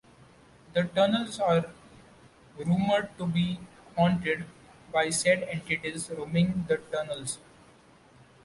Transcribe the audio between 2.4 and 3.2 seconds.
rumored